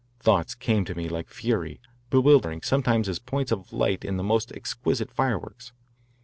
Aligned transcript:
Thoughts 0.19 0.55
came 0.55 0.83
to 0.85 0.95
me 0.95 1.07
like 1.09 1.29
fury, 1.29 1.79
bewildering, 2.09 2.63
sometimes 2.63 3.07
as 3.07 3.19
points 3.19 3.51
of 3.51 3.71
light 3.71 4.03
in 4.03 4.17
the 4.17 4.23
most 4.23 4.51
exquisite 4.51 5.11
fireworks. 5.11 5.73